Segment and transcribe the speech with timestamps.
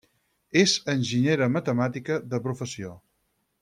[0.61, 2.99] És enginyera matemàtica de professió.